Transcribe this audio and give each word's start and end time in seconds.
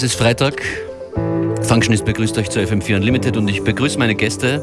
Es 0.00 0.04
ist 0.04 0.14
Freitag. 0.14 0.62
Functionist 1.60 2.06
begrüßt 2.06 2.38
euch 2.38 2.48
zu 2.48 2.58
FM4 2.58 2.96
Unlimited 2.96 3.36
und 3.36 3.46
ich 3.48 3.62
begrüße 3.62 3.98
meine 3.98 4.14
Gäste. 4.14 4.62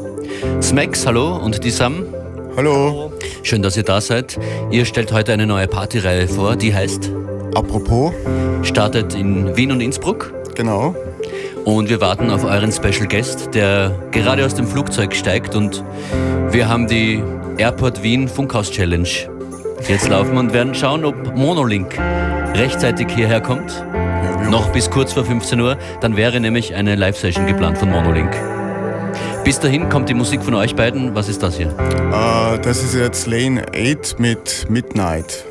Smax, 0.63 1.05
hallo 1.05 1.37
und 1.37 1.63
die 1.63 1.69
Sam. 1.69 2.07
Hallo. 2.55 3.13
Schön, 3.43 3.61
dass 3.61 3.77
ihr 3.77 3.83
da 3.83 4.01
seid. 4.01 4.39
Ihr 4.71 4.83
stellt 4.85 5.11
heute 5.11 5.33
eine 5.33 5.45
neue 5.45 5.67
Partyreihe 5.67 6.27
vor, 6.27 6.55
die 6.55 6.73
heißt 6.73 7.11
Apropos. 7.53 8.13
Startet 8.63 9.13
in 9.13 9.55
Wien 9.55 9.71
und 9.71 9.79
Innsbruck. 9.79 10.33
Genau. 10.55 10.95
Und 11.65 11.87
wir 11.87 12.01
warten 12.01 12.31
auf 12.31 12.43
euren 12.43 12.71
Special 12.71 13.07
Guest, 13.07 13.53
der 13.53 13.91
gerade 14.09 14.43
aus 14.43 14.55
dem 14.55 14.65
Flugzeug 14.65 15.15
steigt 15.15 15.53
und 15.53 15.83
wir 16.49 16.67
haben 16.67 16.87
die 16.87 17.21
Airport 17.59 18.01
Wien 18.01 18.27
Funkhaus 18.27 18.71
Challenge 18.71 19.07
jetzt 19.87 20.09
laufen 20.09 20.35
und 20.35 20.51
werden 20.53 20.73
schauen, 20.73 21.05
ob 21.05 21.35
Monolink 21.35 21.95
rechtzeitig 22.55 23.11
hierher 23.13 23.39
kommt. 23.39 23.83
Noch 24.49 24.71
bis 24.71 24.89
kurz 24.89 25.13
vor 25.13 25.25
15 25.25 25.59
Uhr. 25.59 25.77
Dann 25.99 26.15
wäre 26.15 26.39
nämlich 26.39 26.73
eine 26.73 26.95
Live-Session 26.95 27.47
geplant 27.47 27.77
von 27.77 27.91
Monolink. 27.91 28.31
Bis 29.43 29.59
dahin 29.59 29.89
kommt 29.89 30.09
die 30.09 30.13
Musik 30.13 30.43
von 30.43 30.53
euch 30.55 30.75
beiden. 30.75 31.15
Was 31.15 31.27
ist 31.27 31.43
das 31.43 31.57
hier? 31.57 31.67
Uh, 31.67 32.57
das 32.61 32.83
ist 32.83 32.95
jetzt 32.95 33.27
Lane 33.27 33.65
8 33.73 34.19
mit 34.19 34.69
Midnight. 34.69 35.46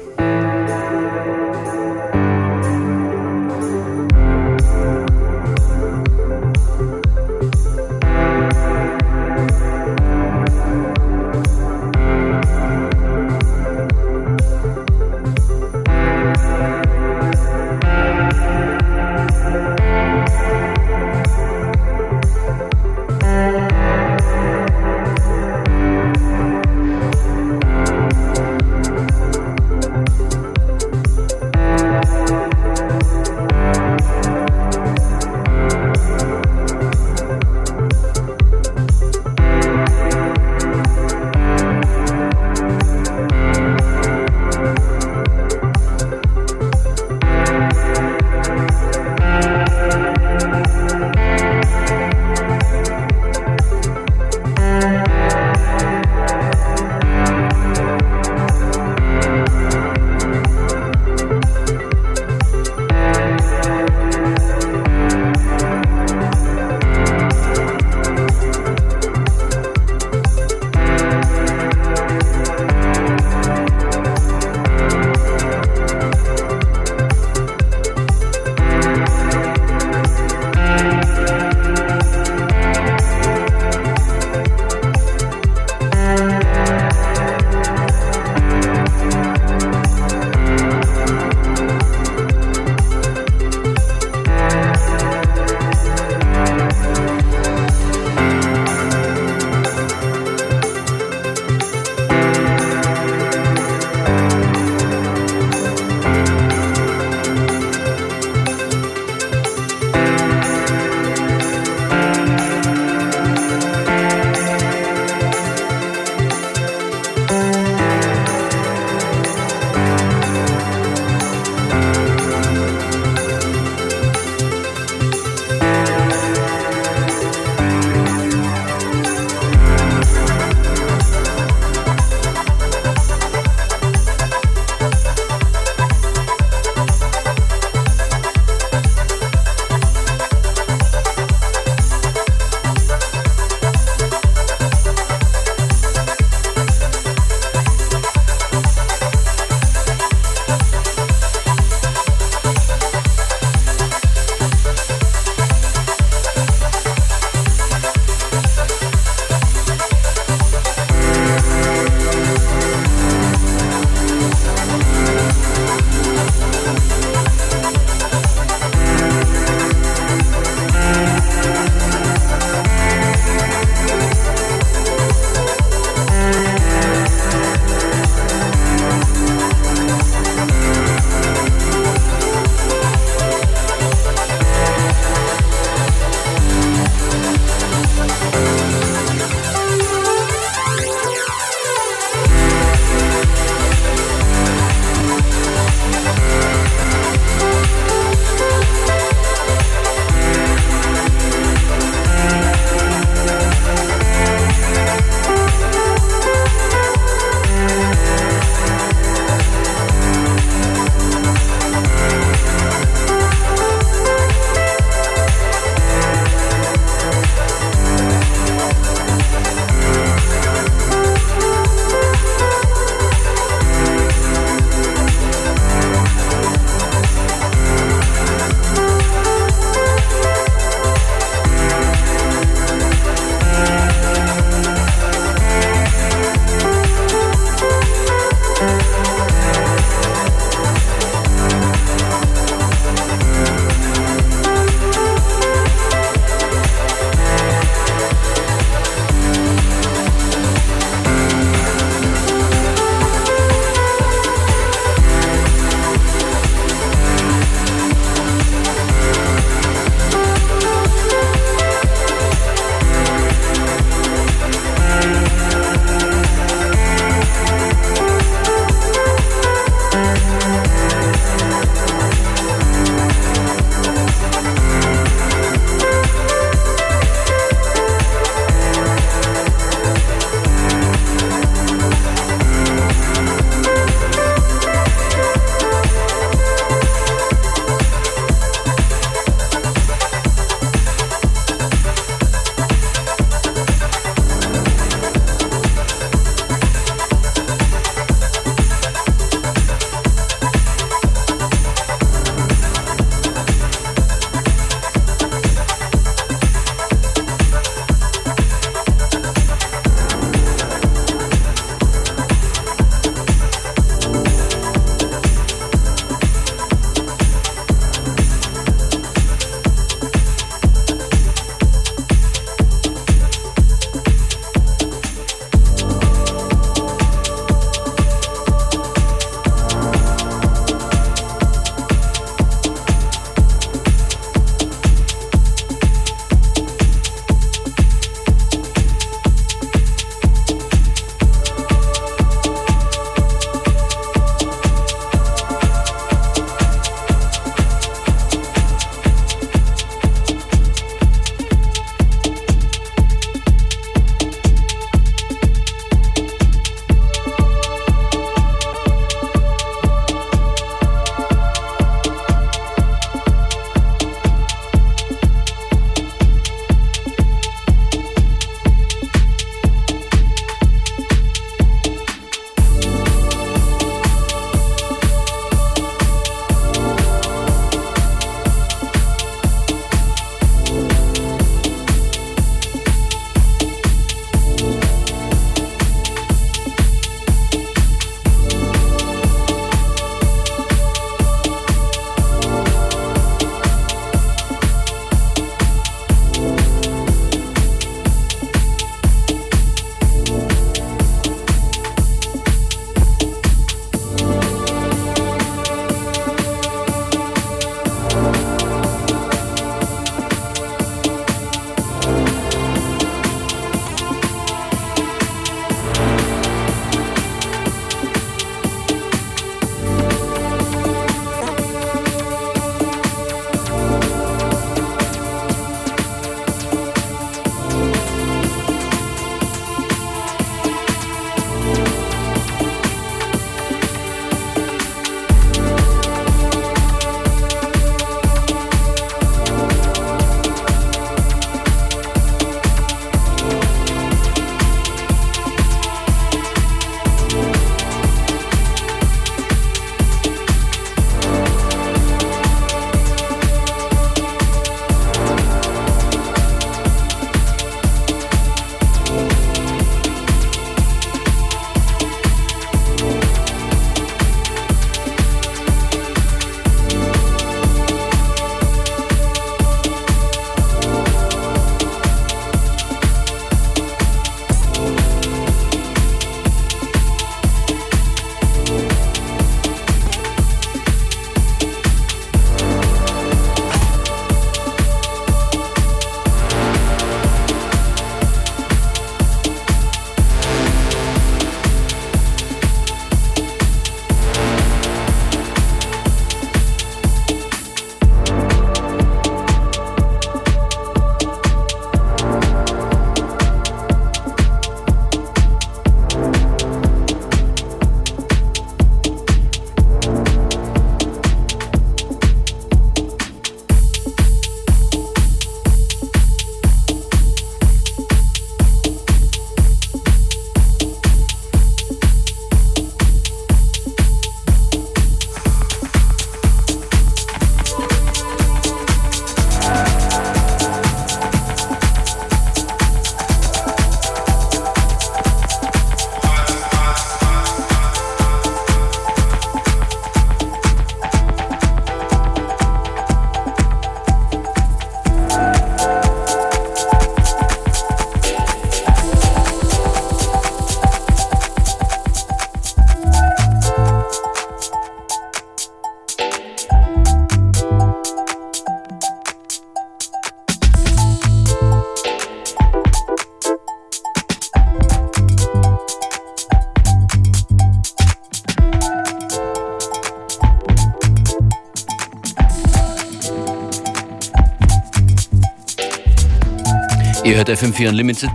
Hört 577.47 577.63
FM4 577.63 577.91
Unlimited 577.91 578.31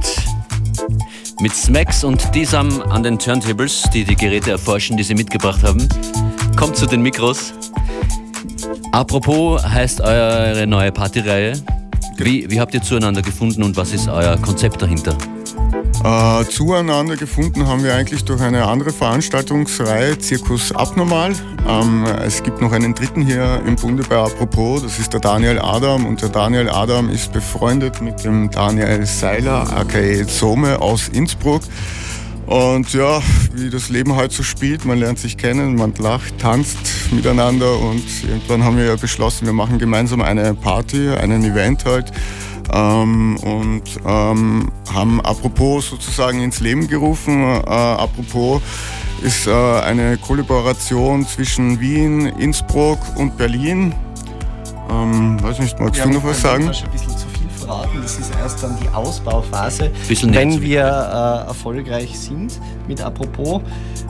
mit 1.41 1.53
Smacks 1.53 2.03
und 2.03 2.33
Disam 2.33 2.81
an 2.83 3.03
den 3.03 3.19
Turntables, 3.19 3.83
die 3.93 4.03
die 4.03 4.15
Geräte 4.15 4.51
erforschen, 4.51 4.95
die 4.95 5.03
sie 5.03 5.15
mitgebracht 5.15 5.63
haben. 5.63 5.87
Kommt 6.55 6.77
zu 6.77 6.85
den 6.85 7.01
Mikros. 7.01 7.53
Apropos 8.91 9.63
heißt 9.63 10.01
eure 10.01 10.65
neue 10.67 10.91
Partyreihe. 10.91 11.53
Wie, 12.17 12.49
wie 12.49 12.59
habt 12.59 12.73
ihr 12.73 12.81
zueinander 12.81 13.21
gefunden 13.21 13.63
und 13.63 13.75
was 13.75 13.91
ist 13.91 14.07
euer 14.07 14.37
Konzept 14.37 14.81
dahinter? 14.81 15.17
Äh, 16.03 16.45
zueinander 16.49 17.15
gefunden 17.15 17.67
haben 17.67 17.83
wir 17.83 17.93
eigentlich 17.93 18.23
durch 18.23 18.41
eine 18.41 18.65
andere 18.65 18.91
Veranstaltungsreihe, 18.91 20.17
Zirkus 20.19 20.71
Abnormal. 20.71 21.33
Ähm, 21.67 22.05
es 22.25 22.43
gibt 22.43 22.61
noch 22.61 22.71
einen 22.71 22.93
dritten 22.93 23.21
hier 23.21 23.61
im 23.65 23.75
Bunde 23.75 24.03
bei 24.07 24.17
Apropos, 24.17 24.83
das 24.83 24.99
ist 24.99 25.13
der 25.13 25.19
Daniel 25.19 25.59
Adam. 25.59 26.05
Und 26.05 26.21
der 26.21 26.29
Daniel 26.29 26.69
Adam 26.69 27.09
ist 27.09 27.31
befreundet 27.31 28.01
mit 28.01 28.23
dem 28.23 28.49
Daniel 28.49 29.05
Seiler, 29.05 29.71
aka 29.71 30.27
Zome 30.27 30.81
aus 30.81 31.07
Innsbruck. 31.09 31.61
Und 32.47 32.91
ja, 32.93 33.21
wie 33.53 33.69
das 33.69 33.89
Leben 33.89 34.15
halt 34.15 34.33
so 34.33 34.43
spielt, 34.43 34.83
man 34.83 34.97
lernt 34.97 35.19
sich 35.19 35.37
kennen, 35.37 35.75
man 35.75 35.93
lacht, 35.97 36.37
tanzt 36.39 36.79
miteinander 37.11 37.79
und 37.79 38.03
irgendwann 38.27 38.65
haben 38.65 38.75
wir 38.75 38.85
ja 38.85 38.95
beschlossen, 38.97 39.45
wir 39.45 39.53
machen 39.53 39.79
gemeinsam 39.79 40.21
eine 40.21 40.53
Party, 40.53 41.09
einen 41.09 41.45
Event 41.45 41.85
halt 41.85 42.11
ähm, 42.73 43.37
und 43.37 43.83
ähm, 44.05 44.71
haben 44.93 45.21
apropos 45.21 45.89
sozusagen 45.89 46.41
ins 46.41 46.59
Leben 46.59 46.87
gerufen. 46.87 47.41
Äh, 47.41 47.69
apropos 47.69 48.61
ist 49.21 49.47
äh, 49.47 49.51
eine 49.51 50.17
Kollaboration 50.17 51.25
zwischen 51.25 51.79
Wien, 51.79 52.27
Innsbruck 52.39 52.99
und 53.15 53.37
Berlin. 53.37 53.93
Ähm, 54.89 55.41
weiß 55.41 55.59
nicht, 55.59 55.79
magst 55.79 55.99
ja, 55.99 56.05
du 56.05 56.13
noch 56.13 56.23
was 56.23 56.41
sagen? 56.41 56.65
Ein 56.65 56.91
bisschen 56.91 57.17
zu 57.17 57.27
viel 57.27 57.49
verraten. 57.49 58.01
Das 58.01 58.17
ist 58.17 58.31
erst 58.41 58.63
dann 58.63 58.77
die 58.81 58.89
Ausbauphase, 58.89 59.91
wenn 60.23 60.61
wir 60.61 60.81
äh, 60.81 61.47
erfolgreich 61.47 62.17
sind 62.17 62.59
mit 62.87 63.01
Apropos. 63.01 63.61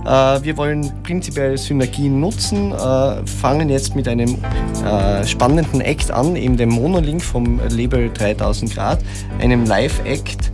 Äh, 0.06 0.08
wir 0.44 0.58
wollen 0.58 0.92
prinzipiell 1.04 1.58
Synergien 1.58 2.20
nutzen, 2.20 2.72
äh, 2.72 3.26
fangen 3.28 3.70
jetzt 3.70 3.96
mit 3.96 4.08
einem 4.08 4.38
äh, 4.86 5.26
spannenden 5.28 5.82
Act 5.82 6.10
an, 6.10 6.36
eben 6.36 6.58
dem 6.58 6.70
Monolink 6.70 7.22
vom 7.22 7.60
Label 7.70 8.10
3000 8.14 8.74
Grad, 8.74 9.00
einem 9.40 9.66
Live-Act 9.66 10.52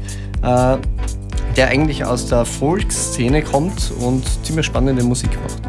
der 1.57 1.69
eigentlich 1.69 2.05
aus 2.05 2.27
der 2.27 2.45
Folk-Szene 2.45 3.41
kommt 3.41 3.91
und 3.99 4.23
ziemlich 4.45 4.65
spannende 4.65 5.03
Musik 5.03 5.31
macht. 5.41 5.61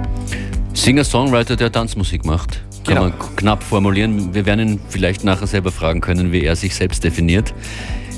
Singer-Songwriter, 0.74 1.56
der 1.56 1.72
Tanzmusik 1.72 2.26
macht. 2.26 2.60
Kann 2.84 2.96
genau. 2.96 3.08
man 3.08 3.36
knapp 3.36 3.62
formulieren. 3.62 4.34
Wir 4.34 4.46
werden 4.46 4.68
ihn 4.68 4.80
vielleicht 4.90 5.24
nachher 5.24 5.46
selber 5.46 5.72
fragen 5.72 6.00
können, 6.00 6.30
wie 6.30 6.44
er 6.44 6.56
sich 6.56 6.74
selbst 6.74 7.02
definiert. 7.04 7.54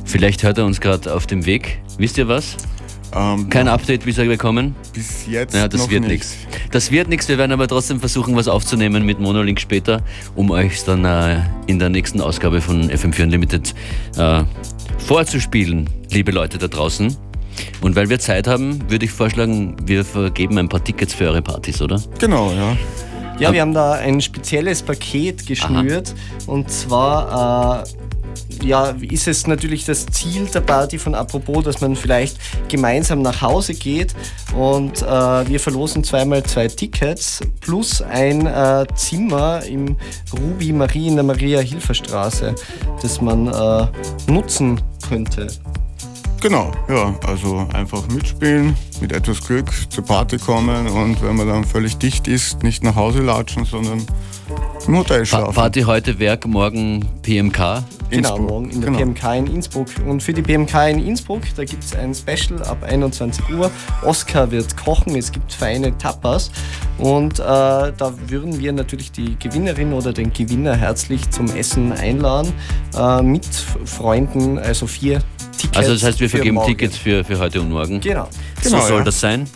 Vielleicht 0.05 0.43
hört 0.43 0.59
er 0.59 0.67
uns 0.67 0.81
gerade 0.81 1.15
auf 1.15 1.29
dem 1.29 1.47
Weg. 1.47 1.81
Wisst 1.97 2.19
ihr 2.19 2.27
was? 2.27 2.57
Ähm, 3.15 3.49
Kein 3.49 3.69
Update 3.69 4.05
bisher 4.05 4.25
bekommen? 4.25 4.75
Bis 4.93 5.27
jetzt. 5.29 5.55
Ja, 5.55 5.69
das 5.69 5.89
wird 5.89 6.07
nichts. 6.07 6.37
Das 6.73 6.91
wird 6.91 7.09
nichts. 7.09 7.29
Wir 7.29 7.39
werden 7.39 7.53
aber 7.53 7.69
trotzdem 7.69 8.01
versuchen, 8.01 8.35
was 8.37 8.49
aufzunehmen 8.49 9.07
mit 9.07 9.21
Monolink 9.21 9.61
später, 9.61 10.03
um 10.35 10.51
euch 10.51 10.85
dann 10.85 11.05
äh, 11.05 11.41
in 11.67 11.79
der 11.79 11.89
nächsten 11.89 12.21
Ausgabe 12.21 12.61
von 12.61 12.91
FM4 12.91 13.25
Unlimited 13.25 13.75
äh, 14.17 14.43
vorzuspielen, 14.99 15.89
liebe 16.11 16.33
Leute 16.33 16.59
da 16.59 16.69
draußen. 16.69 17.17
Und 17.81 17.97
weil 17.97 18.09
wir 18.09 18.19
Zeit 18.19 18.47
haben, 18.47 18.91
würde 18.91 19.05
ich 19.05 19.11
vorschlagen, 19.11 19.77
wir 19.85 20.05
vergeben 20.05 20.59
ein 20.59 20.69
paar 20.69 20.83
Tickets 20.83 21.15
für 21.15 21.25
eure 21.27 21.43
Partys, 21.43 21.81
oder? 21.81 22.01
Genau, 22.19 22.53
ja. 22.53 22.77
Ja, 23.39 23.53
wir 23.55 23.63
haben 23.63 23.73
da 23.73 23.93
ein 23.93 24.21
spezielles 24.21 24.83
Paket 24.83 25.47
geschnürt. 25.47 26.15
Aha. 26.15 26.53
Und 26.53 26.71
zwar 26.71 27.85
äh, 27.85 28.65
ja, 28.65 28.95
ist 29.01 29.29
es 29.29 29.47
natürlich 29.47 29.85
das 29.85 30.07
Ziel 30.07 30.47
der 30.47 30.61
Party 30.61 30.99
von 30.99 31.15
Apropos, 31.15 31.65
dass 31.65 31.81
man 31.81 31.97
vielleicht 31.97 32.37
gemeinsam 32.69 33.23
nach 33.23 33.41
Hause 33.41 33.75
geht 33.75 34.15
und 34.57 35.03
äh, 35.03 35.07
wir 35.07 35.61
verlosen 35.61 36.05
zweimal 36.05 36.43
zwei 36.43 36.69
Tickets 36.69 37.41
plus 37.61 38.03
ein 38.03 38.47
äh, 38.47 38.87
Zimmer 38.95 39.63
im 39.65 39.97
Ruby 40.39 40.73
Marie 40.73 41.09
in 41.09 41.15
der 41.15 41.25
Maria-Hilfer-Straße, 41.25 42.55
das 43.03 43.21
man 43.21 43.49
äh, 43.49 43.87
nutzen 44.31 44.81
könnte. 45.09 45.49
Genau, 46.41 46.73
ja, 46.89 47.15
also 47.27 47.69
einfach 47.75 48.09
mitspielen, 48.09 48.75
mit 49.03 49.13
etwas 49.13 49.47
Glück 49.47 49.71
zur 49.91 50.05
Party 50.07 50.39
kommen 50.39 50.87
und 50.87 51.23
wenn 51.23 51.37
man 51.37 51.47
dann 51.47 51.65
völlig 51.65 51.99
dicht 51.99 52.27
ist, 52.29 52.63
nicht 52.63 52.83
nach 52.83 52.95
Hause 52.95 53.21
latschen, 53.21 53.67
sondern 53.67 54.07
im 54.87 54.97
Hotel 54.97 55.27
schlafen. 55.27 55.55
Party 55.55 55.83
heute, 55.83 56.19
Werk, 56.19 56.47
morgen 56.47 57.05
PMK. 57.21 57.85
Genau, 58.09 58.39
morgen 58.39 58.71
in 58.71 58.81
der 58.81 58.91
genau. 58.91 59.13
PMK 59.13 59.35
in 59.37 59.47
Innsbruck. 59.55 59.89
Und 60.07 60.23
für 60.23 60.33
die 60.33 60.43
PMK 60.43 60.89
in 60.89 61.07
Innsbruck, 61.07 61.43
da 61.57 61.65
gibt 61.65 61.85
es 61.85 61.95
ein 61.95 62.15
Special 62.15 62.63
ab 62.63 62.83
21 62.83 63.51
Uhr. 63.51 63.71
Oscar 64.03 64.51
wird 64.51 64.77
kochen, 64.77 65.15
es 65.17 65.31
gibt 65.31 65.53
feine 65.53 65.97
Tapas. 65.99 66.51
Und 66.99 67.39
äh, 67.39 67.43
da 67.43 68.15
würden 68.27 68.59
wir 68.59 68.73
natürlich 68.73 69.13
die 69.13 69.39
Gewinnerin 69.39 69.93
oder 69.93 70.13
den 70.13 70.33
Gewinner 70.33 70.75
herzlich 70.75 71.31
zum 71.31 71.55
Essen 71.55 71.93
einladen. 71.93 72.53
Äh, 72.97 73.23
mit 73.23 73.47
Freunden, 73.85 74.59
also 74.59 74.87
vier 74.87 75.23
Tickets. 75.61 75.77
Also 75.77 75.93
das 75.93 76.03
heißt, 76.03 76.21
wir 76.21 76.31
vergeben 76.31 76.59
Tickets 76.65 76.97
für, 76.97 77.23
für 77.23 77.39
heute 77.39 77.61
und 77.61 77.71
morgen. 77.71 78.01
Genau. 78.01 78.29
So 78.63 78.71
genau, 78.71 78.87
soll 78.87 78.99
ja. 78.99 79.05
das 79.05 79.21
sein. 79.21 79.47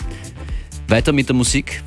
Weiter 0.89 1.13
mit 1.13 1.29
der 1.29 1.37
Musik. 1.37 1.83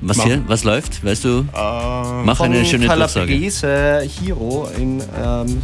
Was 0.00 0.22
hier? 0.22 0.42
Was 0.46 0.64
läuft? 0.64 1.04
Weißt 1.04 1.24
du? 1.24 1.40
Uh, 1.40 2.22
Mach 2.24 2.40
eine 2.40 2.64
schöne 2.64 2.86
Calabrese 2.86 4.08
Hero. 4.20 4.68
In, 4.78 5.02
ähm, 5.22 5.62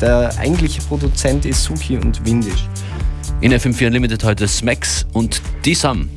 der 0.00 0.32
eigentliche 0.38 0.80
Produzent 0.82 1.44
ist 1.44 1.64
Suki 1.64 1.96
und 1.98 2.24
Windisch. 2.24 2.66
In 3.40 3.52
FM4 3.52 3.86
Unlimited 3.86 4.24
heute 4.24 4.48
Smacks 4.48 5.06
und 5.12 5.42
Disam. 5.64 6.08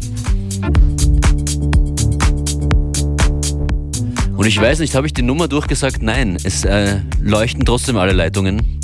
Und 4.36 4.46
ich 4.46 4.60
weiß 4.60 4.80
nicht, 4.80 4.96
habe 4.96 5.08
ich 5.08 5.14
die 5.14 5.22
Nummer 5.22 5.48
durchgesagt? 5.48 6.02
Nein, 6.02 6.38
es 6.44 6.66
äh, 6.66 7.00
leuchten 7.22 7.66
trotzdem 7.66 7.98
alle 7.98 8.14
Leitungen. 8.14 8.80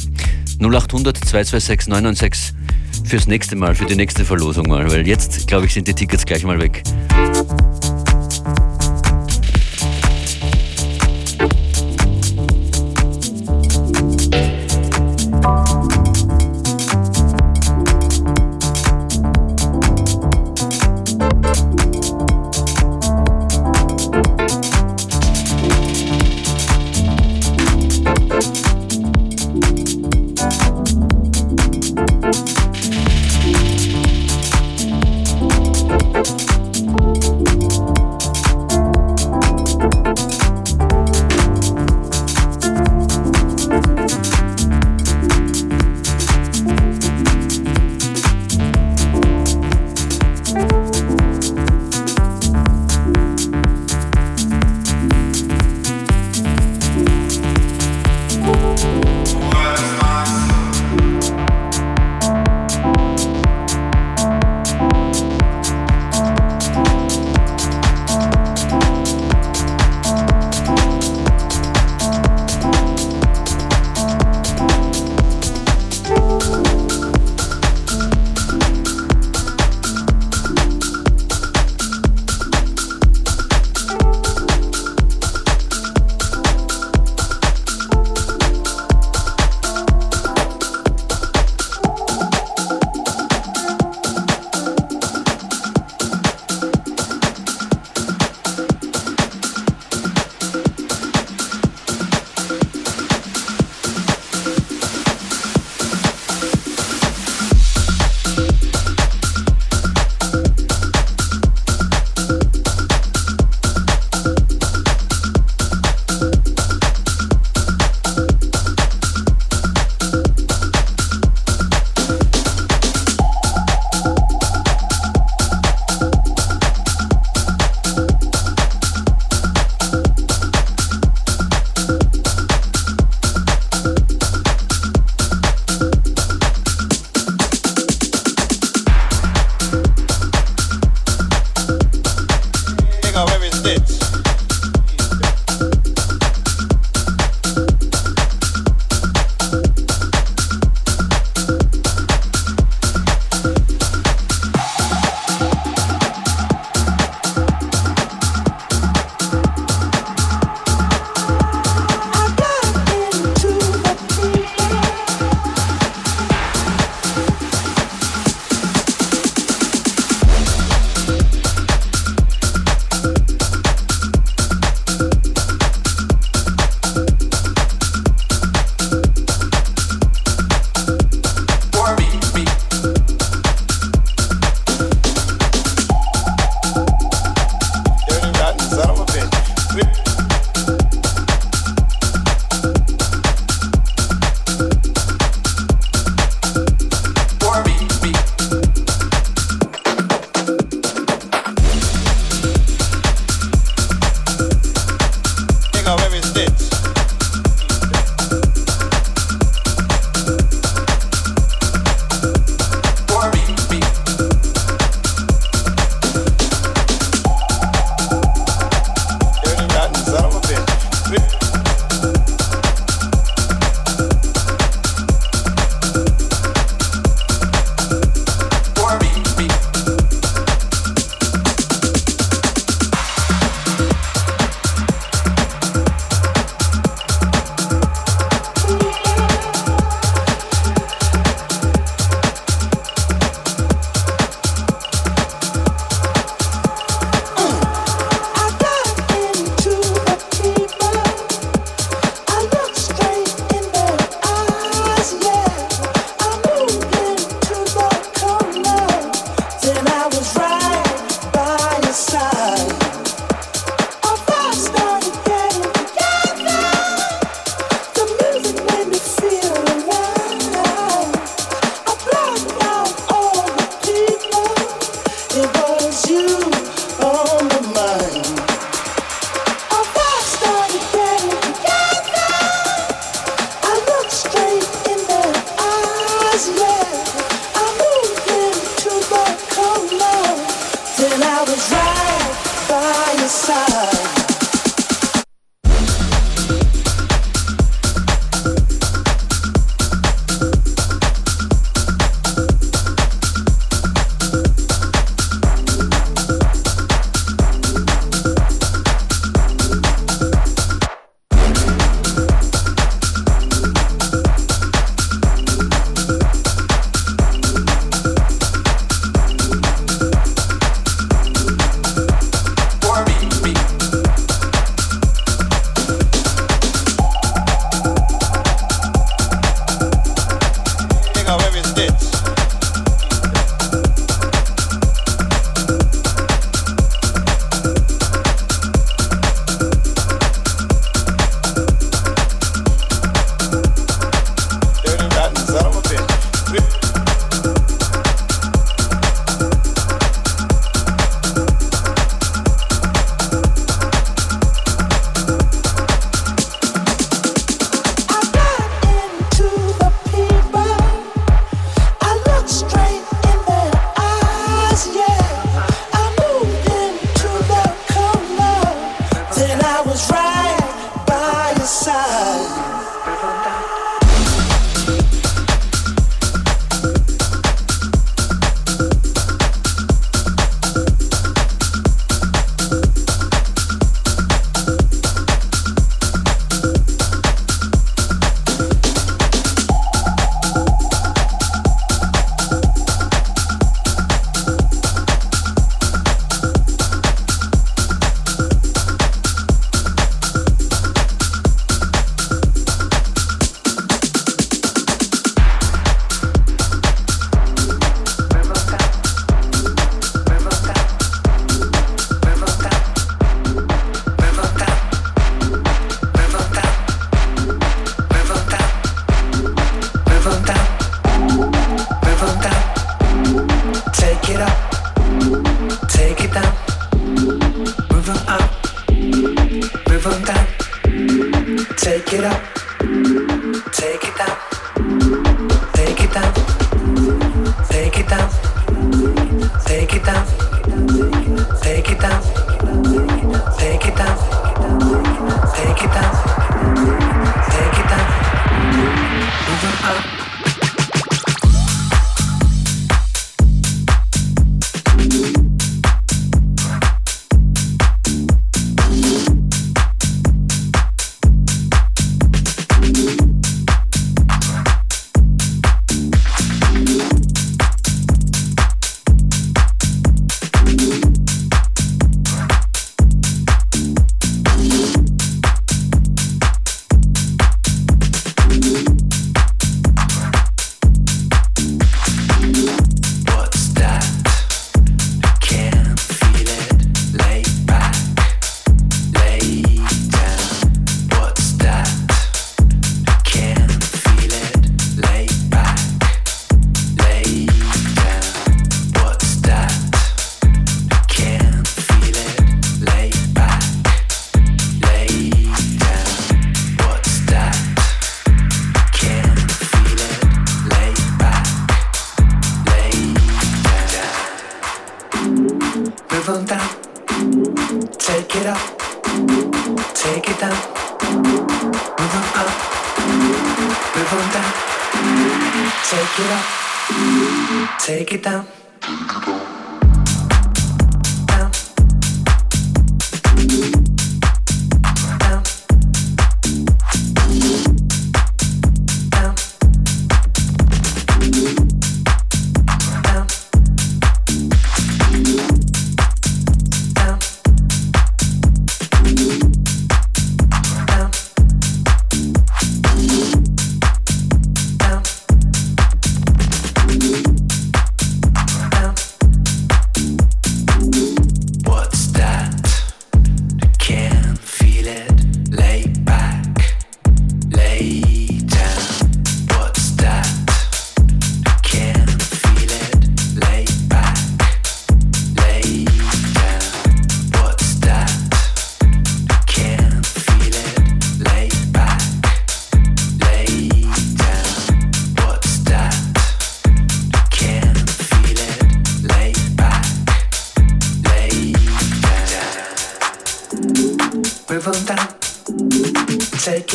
0800 0.59 1.17
226 1.17 1.87
996 1.87 2.53
fürs 3.05 3.27
nächste 3.27 3.55
Mal, 3.55 3.75
für 3.75 3.85
die 3.85 3.95
nächste 3.95 4.25
Verlosung 4.25 4.67
mal, 4.67 4.91
weil 4.91 5.07
jetzt, 5.07 5.47
glaube 5.47 5.65
ich, 5.65 5.73
sind 5.73 5.87
die 5.87 5.93
Tickets 5.93 6.25
gleich 6.25 6.43
mal 6.43 6.59
weg. 6.59 6.83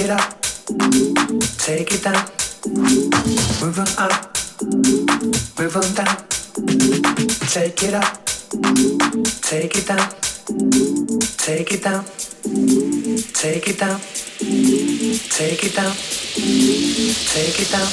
It 0.05 0.11
up. 0.11 0.41
Take 1.59 1.93
it 1.93 2.03
down. 2.05 2.29
Move 3.61 3.79
on 3.79 3.89
up. 3.97 4.37
Move 5.59 5.77
on 5.77 5.95
down. 5.95 6.17
Take 7.49 7.83
it 7.83 7.95
up. 7.95 8.25
Take 9.43 9.77
it 9.77 9.87
down. 9.87 10.09
Take 11.39 11.73
it 11.73 11.83
down. 11.83 12.05
Take 13.33 13.69
it 13.69 13.79
down. 13.79 14.01
Take 15.31 15.65
it 15.65 15.75
down. 15.75 15.95
Take 17.33 17.61
it 17.61 17.71
down. 17.71 17.89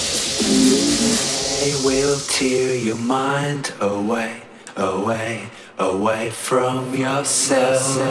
It 1.63 1.85
will 1.85 2.19
tear 2.27 2.75
your 2.75 2.97
mind 2.97 3.73
away, 3.79 4.41
away, 4.75 5.49
away 5.77 6.29
from 6.29 6.93
yourself. 6.93 8.01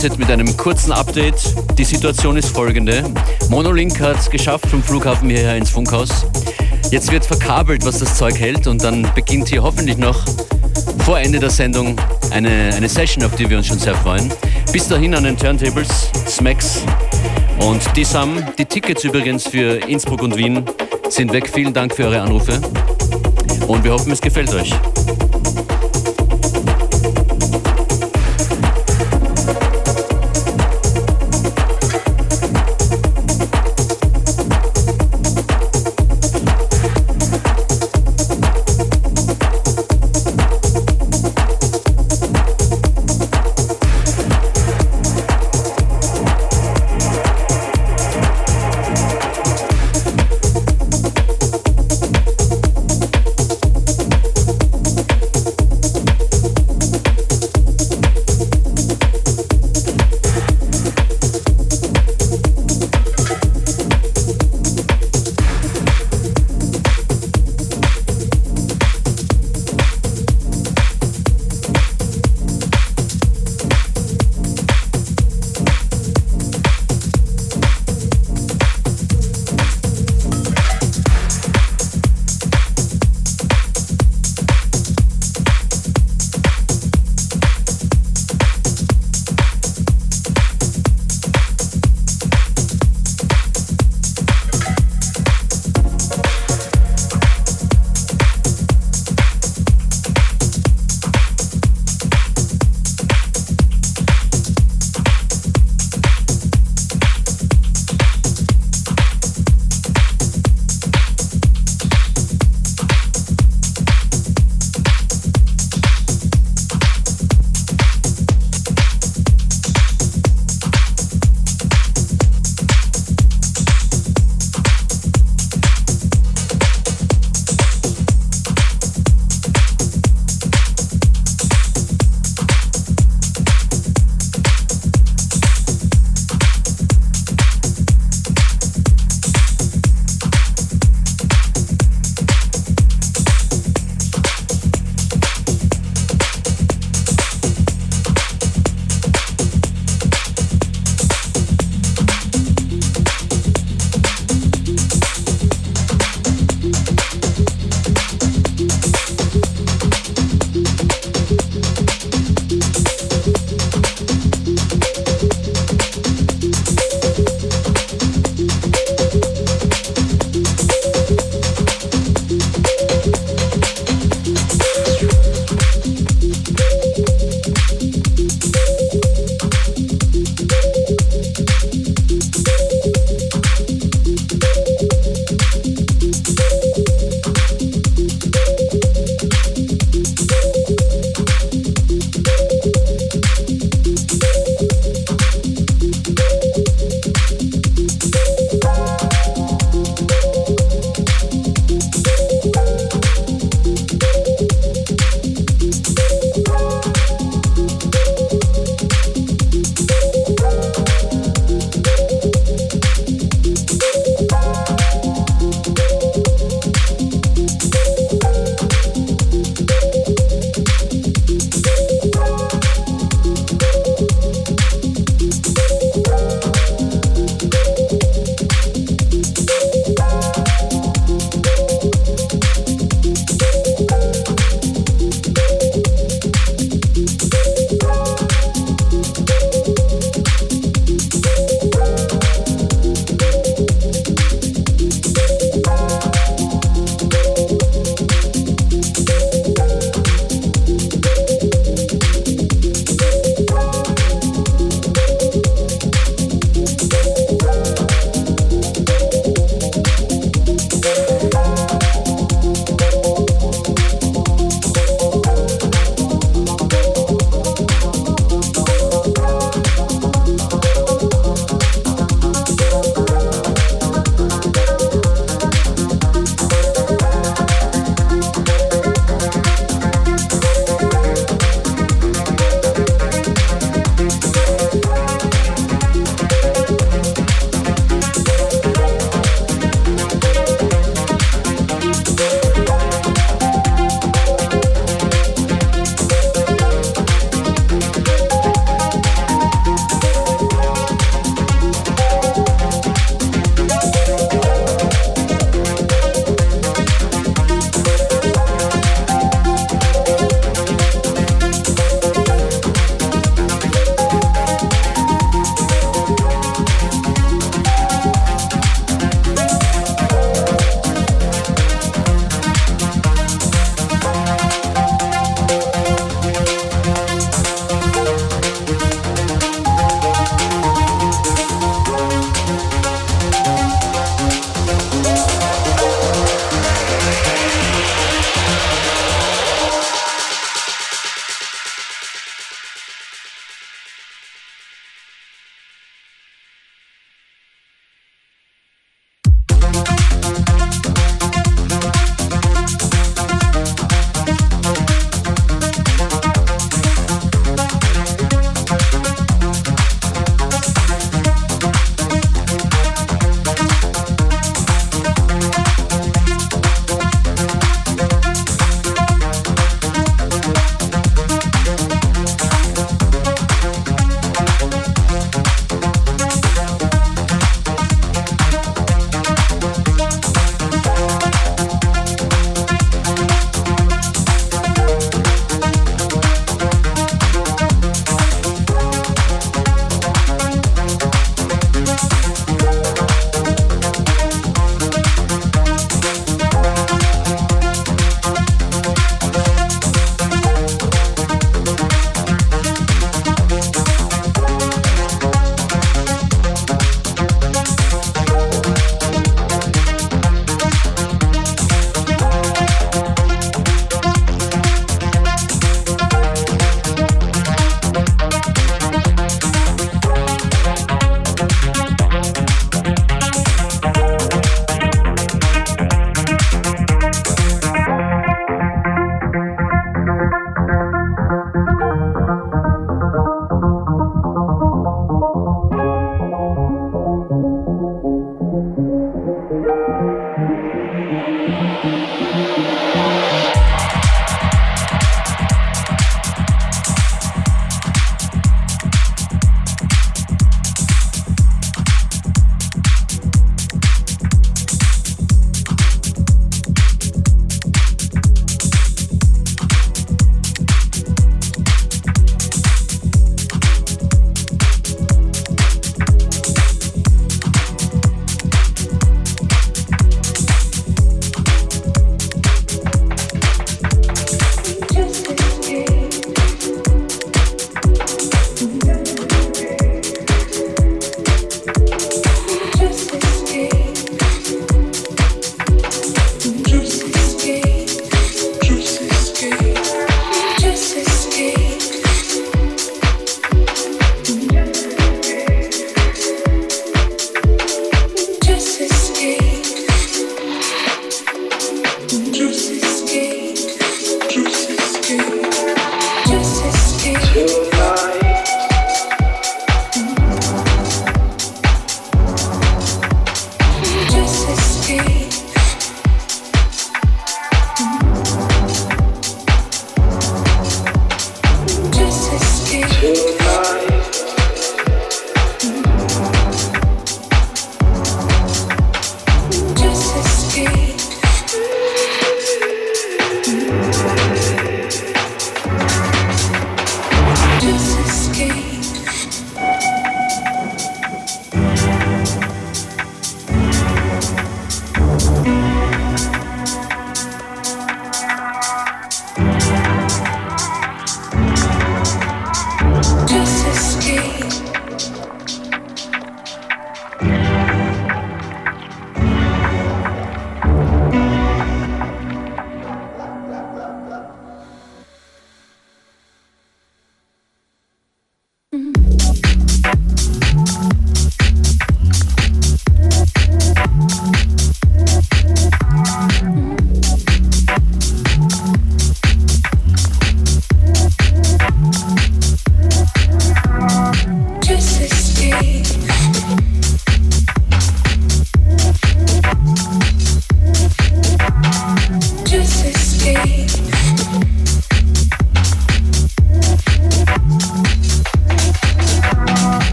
Unlimited 0.00 0.18
mit 0.18 0.30
einem 0.30 0.56
kurzen 0.56 0.92
Update. 0.92 1.54
Die 1.76 1.84
Situation 1.84 2.38
ist 2.38 2.48
folgende. 2.48 3.04
Monolink 3.50 4.00
hat 4.00 4.16
es 4.18 4.30
geschafft 4.30 4.66
vom 4.66 4.82
Flughafen 4.82 5.28
hierher 5.28 5.56
ins 5.56 5.68
Funkhaus. 5.68 6.24
Jetzt 6.90 7.12
wird 7.12 7.26
verkabelt, 7.26 7.84
was 7.84 7.98
das 7.98 8.16
Zeug 8.16 8.38
hält 8.38 8.66
und 8.66 8.82
dann 8.82 9.06
beginnt 9.14 9.50
hier 9.50 9.62
hoffentlich 9.62 9.98
noch 9.98 10.24
vor 11.04 11.18
Ende 11.18 11.38
der 11.38 11.50
Sendung 11.50 11.96
eine, 12.30 12.72
eine 12.74 12.88
Session, 12.88 13.24
auf 13.24 13.34
die 13.34 13.50
wir 13.50 13.58
uns 13.58 13.66
schon 13.66 13.78
sehr 13.78 13.94
freuen. 13.94 14.32
Bis 14.72 14.88
dahin 14.88 15.14
an 15.14 15.24
den 15.24 15.36
Turntables, 15.36 16.10
Smacks 16.26 16.80
und 17.58 17.82
die 17.94 18.04
Sam. 18.04 18.42
Die 18.56 18.64
Tickets 18.64 19.04
übrigens 19.04 19.48
für 19.48 19.86
Innsbruck 19.86 20.22
und 20.22 20.34
Wien 20.34 20.64
sind 21.10 21.30
weg. 21.34 21.50
Vielen 21.52 21.74
Dank 21.74 21.94
für 21.94 22.04
eure 22.04 22.22
Anrufe 22.22 22.58
und 23.68 23.84
wir 23.84 23.92
hoffen, 23.92 24.12
es 24.12 24.20
gefällt 24.22 24.54
euch. 24.54 24.72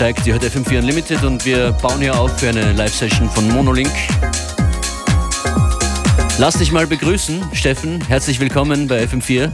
Steigt. 0.00 0.24
Die 0.24 0.32
hört 0.32 0.42
FM4 0.42 0.78
Unlimited 0.78 1.22
und 1.24 1.44
wir 1.44 1.72
bauen 1.72 2.00
hier 2.00 2.18
auf 2.18 2.40
für 2.40 2.48
eine 2.48 2.72
Live-Session 2.72 3.28
von 3.28 3.46
Monolink. 3.50 3.90
Lass 6.38 6.54
dich 6.54 6.72
mal 6.72 6.86
begrüßen, 6.86 7.42
Steffen. 7.52 8.00
Herzlich 8.06 8.40
willkommen 8.40 8.88
bei 8.88 9.04
FM4. 9.04 9.52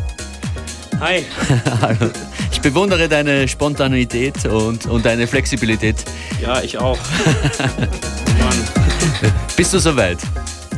Hi. 1.00 1.24
Hallo. 1.80 2.10
Ich 2.52 2.60
bewundere 2.60 3.08
deine 3.08 3.48
Spontanität 3.48 4.46
und, 4.46 4.86
und 4.86 5.04
deine 5.04 5.26
Flexibilität. 5.26 5.96
Ja, 6.40 6.62
ich 6.62 6.78
auch. 6.78 6.98
Bist 9.56 9.74
du 9.74 9.80
soweit? 9.80 10.18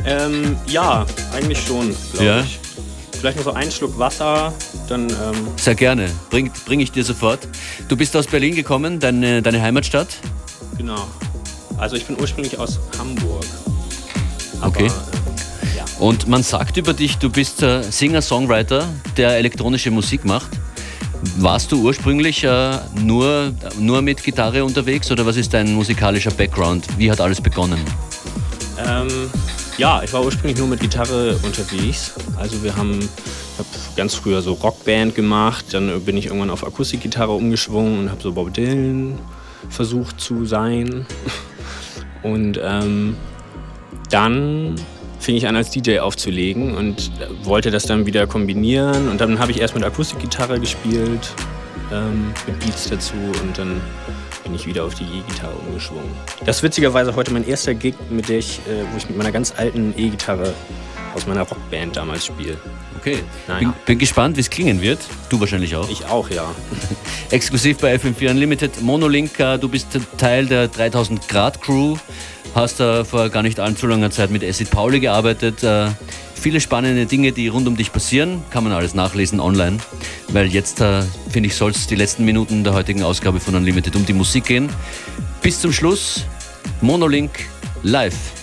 Ähm, 0.03 0.57
ja, 0.65 1.05
eigentlich 1.31 1.63
schon, 1.63 1.95
glaube 2.13 2.25
ja? 2.25 2.39
ich. 2.41 2.59
Vielleicht 3.19 3.37
noch 3.37 3.45
so 3.45 3.53
einen 3.53 3.71
Schluck 3.71 3.99
Wasser, 3.99 4.51
dann. 4.87 5.09
Ähm 5.09 5.47
Sehr 5.57 5.75
gerne, 5.75 6.09
bring, 6.31 6.51
bring 6.65 6.79
ich 6.79 6.91
dir 6.91 7.03
sofort. 7.03 7.47
Du 7.89 7.97
bist 7.97 8.15
aus 8.15 8.27
Berlin 8.27 8.53
gekommen, 8.53 8.99
deine, 8.99 9.41
deine 9.41 9.59
Heimatstadt? 9.63 10.09
Genau. 10.77 11.07
Also 11.79 11.95
ich 11.95 12.05
bin 12.05 12.15
ursprünglich 12.21 12.59
aus 12.59 12.79
Hamburg. 12.99 13.43
Aber, 14.61 14.67
okay. 14.67 14.85
Äh, 14.85 15.77
ja. 15.77 15.85
Und 15.97 16.27
man 16.27 16.43
sagt 16.43 16.77
über 16.77 16.93
dich, 16.93 17.17
du 17.17 17.31
bist 17.31 17.63
äh, 17.63 17.81
Singer-Songwriter, 17.81 18.87
der 19.17 19.37
elektronische 19.37 19.89
Musik 19.89 20.23
macht. 20.23 20.51
Warst 21.37 21.71
du 21.71 21.81
ursprünglich 21.81 22.43
äh, 22.43 22.77
nur, 23.01 23.53
nur 23.79 24.03
mit 24.03 24.23
Gitarre 24.23 24.63
unterwegs 24.63 25.09
oder 25.09 25.25
was 25.25 25.35
ist 25.35 25.55
dein 25.55 25.73
musikalischer 25.73 26.31
Background? 26.31 26.85
Wie 26.99 27.09
hat 27.09 27.19
alles 27.19 27.41
begonnen? 27.41 27.83
Ähm, 28.85 29.31
ja, 29.79 30.03
ich 30.03 30.13
war 30.13 30.23
ursprünglich 30.23 30.59
nur 30.59 30.67
mit 30.67 30.79
Gitarre 30.79 31.39
unterwegs. 31.41 32.13
Also 32.37 32.61
wir 32.61 32.75
haben 32.75 33.09
hab 33.59 33.95
ganz 33.95 34.15
früher 34.15 34.41
so 34.41 34.53
Rockband 34.53 35.15
gemacht, 35.15 35.65
dann 35.71 36.01
bin 36.01 36.17
ich 36.17 36.27
irgendwann 36.27 36.49
auf 36.49 36.65
Akustikgitarre 36.65 37.31
umgeschwungen 37.31 37.99
und 37.99 38.09
habe 38.09 38.21
so 38.21 38.31
Bob 38.31 38.53
Dylan 38.53 39.19
versucht 39.69 40.19
zu 40.19 40.45
sein. 40.45 41.05
Und 42.21 42.59
ähm, 42.61 43.15
dann 44.09 44.75
fing 45.19 45.35
ich 45.35 45.47
an 45.47 45.55
als 45.55 45.69
DJ 45.69 45.99
aufzulegen 45.99 46.75
und 46.75 47.11
wollte 47.43 47.71
das 47.71 47.83
dann 47.83 48.05
wieder 48.05 48.27
kombinieren. 48.27 49.09
Und 49.09 49.21
dann 49.21 49.39
habe 49.39 49.51
ich 49.51 49.61
erst 49.61 49.75
mit 49.75 49.83
Akustikgitarre 49.83 50.59
gespielt, 50.59 51.33
ähm, 51.93 52.33
mit 52.47 52.59
Beats 52.59 52.89
dazu 52.89 53.15
und 53.41 53.57
dann 53.57 53.79
bin 54.43 54.55
ich 54.55 54.65
wieder 54.65 54.83
auf 54.85 54.95
die 54.95 55.03
E-Gitarre 55.03 55.55
umgeschwungen. 55.67 56.09
Das 56.45 56.57
ist 56.57 56.63
witzigerweise 56.63 57.15
heute 57.15 57.31
mein 57.31 57.47
erster 57.47 57.73
Gig, 57.73 57.95
mit 58.09 58.29
der 58.29 58.39
ich, 58.39 58.59
äh, 58.59 58.83
wo 58.91 58.97
ich 58.97 59.07
mit 59.07 59.17
meiner 59.17 59.31
ganz 59.31 59.53
alten 59.55 59.93
E-Gitarre 59.97 60.53
aus 61.13 61.27
meiner 61.27 61.41
Rockband 61.41 61.97
damals 61.97 62.25
spiele. 62.25 62.57
Okay, 62.99 63.19
naja. 63.47 63.59
bin, 63.59 63.73
bin, 63.85 63.97
gespannt, 63.97 64.35
wie 64.35 64.41
es 64.41 64.49
klingen 64.49 64.81
wird. 64.81 64.99
Du 65.29 65.39
wahrscheinlich 65.39 65.73
auch. 65.73 65.89
Ich 65.89 66.05
auch, 66.05 66.29
ja. 66.29 66.53
Exklusiv 67.31 67.77
bei 67.77 67.95
FM4 67.95 68.31
Unlimited. 68.31 68.81
Monolink, 68.81 69.39
äh, 69.39 69.57
du 69.57 69.69
bist 69.69 69.87
Teil 70.17 70.47
der 70.47 70.67
3000 70.67 71.29
Grad 71.29 71.61
Crew, 71.61 71.95
hast 72.55 72.81
äh, 72.81 73.05
vor 73.05 73.29
gar 73.29 73.41
nicht 73.41 73.57
allzu 73.61 73.87
langer 73.87 74.11
Zeit 74.11 74.31
mit 74.31 74.43
Acid 74.43 74.69
Pauli 74.69 74.99
gearbeitet. 74.99 75.63
Äh, 75.63 75.91
viele 76.35 76.59
spannende 76.59 77.05
Dinge, 77.05 77.31
die 77.31 77.47
rund 77.47 77.69
um 77.69 77.77
dich 77.77 77.93
passieren. 77.93 78.43
Kann 78.49 78.65
man 78.65 78.73
alles 78.73 78.93
nachlesen 78.93 79.39
online. 79.39 79.77
Weil 80.27 80.47
jetzt, 80.47 80.81
äh, 80.81 81.03
finde 81.29 81.47
ich, 81.47 81.55
soll 81.55 81.71
es 81.71 81.87
die 81.87 81.95
letzten 81.95 82.25
Minuten 82.25 82.65
der 82.65 82.73
heutigen 82.73 83.03
Ausgabe 83.03 83.39
von 83.39 83.55
Unlimited 83.55 83.95
um 83.95 84.05
die 84.05 84.13
Musik 84.13 84.43
gehen. 84.43 84.69
Bis 85.41 85.61
zum 85.61 85.71
Schluss, 85.71 86.25
Monolink 86.81 87.31
live. 87.81 88.38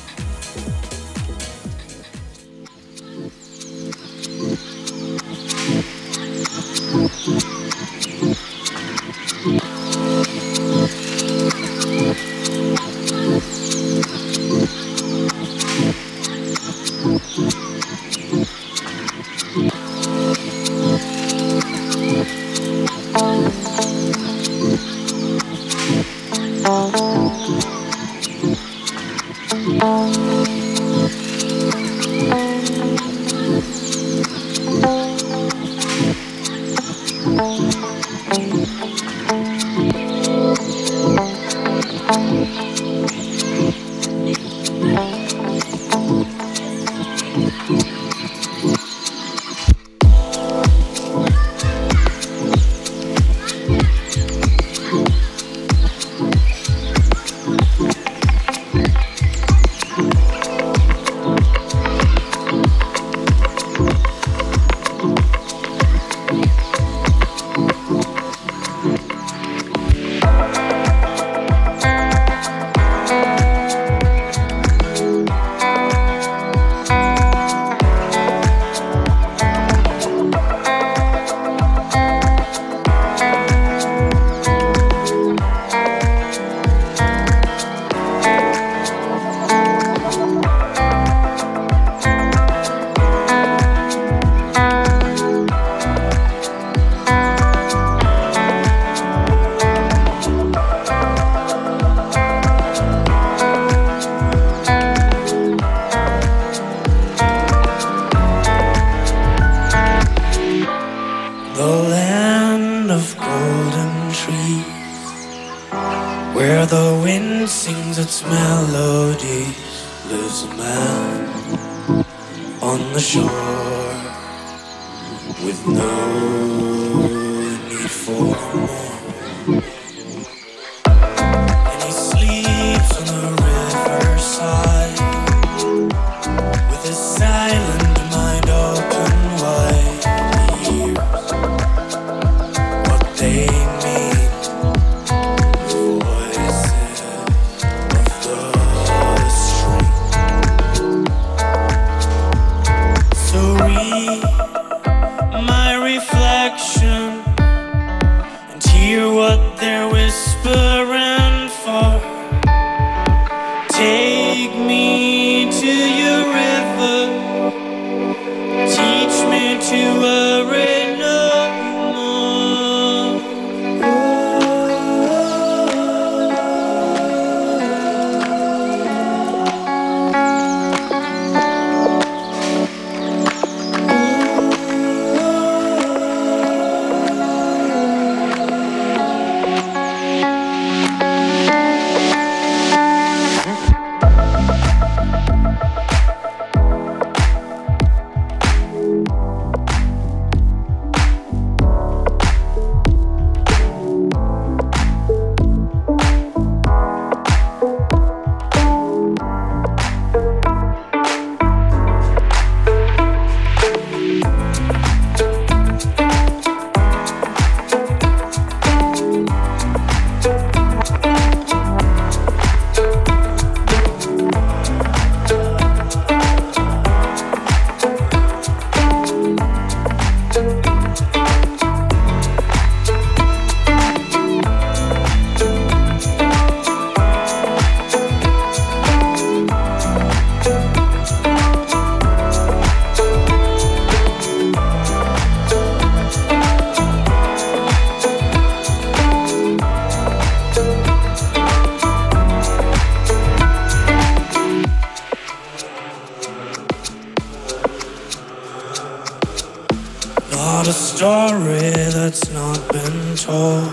Story 260.97 261.75
that's 261.93 262.31
not 262.31 262.57
been 262.73 263.17
told. 263.17 263.69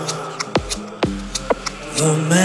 The 1.96 2.12
man 2.28 2.43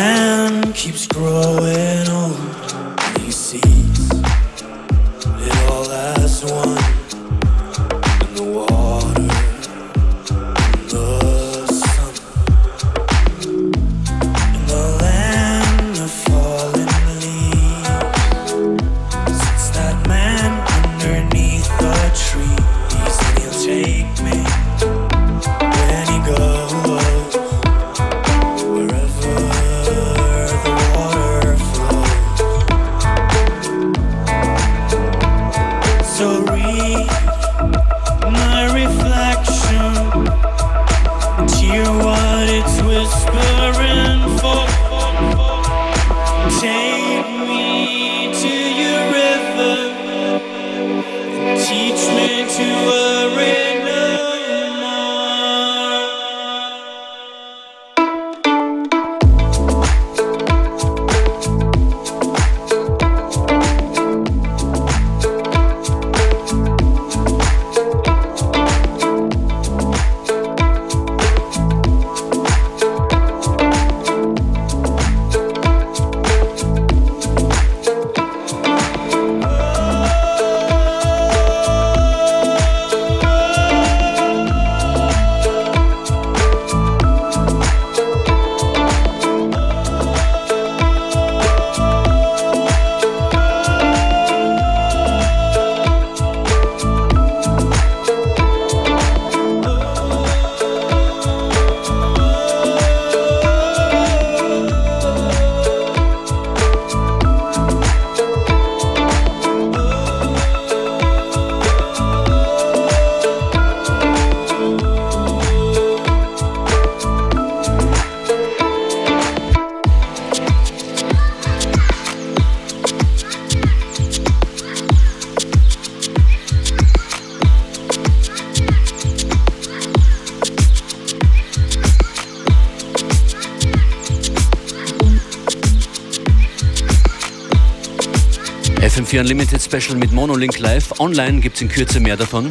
FM4 139.10 139.22
Unlimited 139.22 139.62
Special 139.62 139.97
mit 139.97 140.12
Monolink 140.12 140.60
Live. 140.60 140.99
Online 140.99 141.39
gibt 141.39 141.55
es 141.55 141.64
in 141.64 141.68
Kürze 141.68 141.99
mehr 141.99 142.16
davon. 142.16 142.47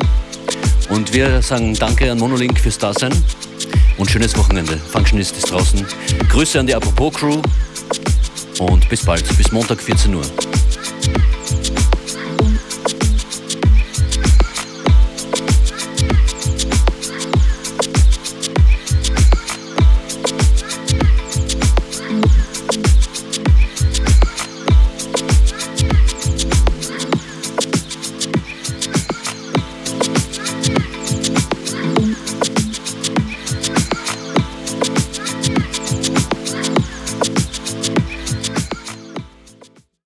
Und 0.89 1.13
wir 1.13 1.41
sagen 1.41 1.75
Danke 1.75 2.11
an 2.11 2.19
Monolink 2.19 2.59
fürs 2.59 2.79
Dasein 2.79 3.13
und 3.97 4.11
schönes 4.11 4.37
Wochenende. 4.37 4.77
Functionist 4.77 5.37
ist 5.37 5.53
draußen. 5.53 5.87
Grüße 6.29 6.59
an 6.59 6.67
die 6.67 6.75
Apropos 6.75 7.15
Crew 7.15 7.41
und 8.59 8.89
bis 8.89 9.05
bald, 9.05 9.25
bis 9.37 9.53
Montag 9.53 9.81
14 9.81 10.13
Uhr. 10.13 10.48